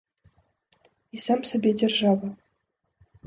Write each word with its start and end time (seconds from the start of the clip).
І 1.17 1.21
сам 1.27 1.39
сабе 1.51 1.69
дзяржава. 1.81 2.27